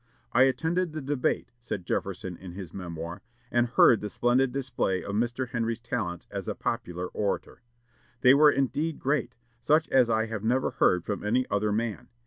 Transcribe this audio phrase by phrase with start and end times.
[0.31, 5.13] "I attended the debate," said Jefferson in his Memoir, "and heard the splendid display of
[5.13, 5.49] Mr.
[5.49, 7.61] Henry's talents as a popular orator.
[8.21, 12.09] They were indeed great; such as I have never heard from any other man.